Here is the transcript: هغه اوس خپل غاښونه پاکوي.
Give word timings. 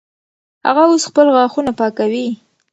هغه 0.67 0.83
اوس 0.89 1.03
خپل 1.09 1.27
غاښونه 1.35 1.71
پاکوي. 1.79 2.27